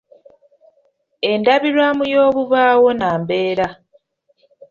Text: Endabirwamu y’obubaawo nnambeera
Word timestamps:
Endabirwamu 1.31 2.03
y’obubaawo 2.13 2.87
nnambeera 2.97 3.67